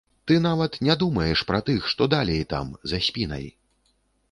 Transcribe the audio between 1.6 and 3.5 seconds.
тых, што далей там, за спінай.